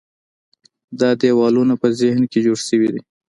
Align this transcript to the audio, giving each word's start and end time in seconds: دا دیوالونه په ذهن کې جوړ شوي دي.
دا 0.99 1.09
دیوالونه 1.21 1.73
په 1.81 1.87
ذهن 2.01 2.23
کې 2.31 2.39
جوړ 2.45 2.57
شوي 2.69 2.89
دي. 2.93 3.01